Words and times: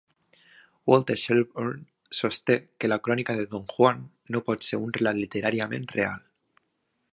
Walter 0.87 1.15
Shelburne 1.23 1.83
sosté 2.21 2.57
que 2.79 2.89
la 2.93 2.99
crònica 3.09 3.37
de 3.41 3.45
Don 3.53 3.69
Juan 3.75 4.01
no 4.37 4.41
pot 4.49 4.67
ser 4.71 4.83
un 4.87 4.97
relat 4.99 5.23
literàriament 5.23 5.89
real. 5.99 6.25